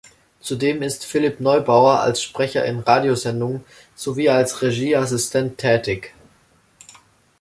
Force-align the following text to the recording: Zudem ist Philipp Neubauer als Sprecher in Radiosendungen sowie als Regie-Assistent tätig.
Zudem 0.39 0.81
ist 0.81 1.05
Philipp 1.05 1.39
Neubauer 1.39 1.99
als 1.99 2.23
Sprecher 2.23 2.65
in 2.65 2.79
Radiosendungen 2.79 3.63
sowie 3.95 4.29
als 4.29 4.63
Regie-Assistent 4.63 5.59
tätig. 5.59 6.15